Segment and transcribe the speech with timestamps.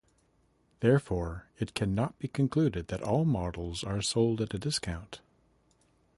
[0.79, 5.21] Therefore, it cannot be concluded that all models are sold at a discount.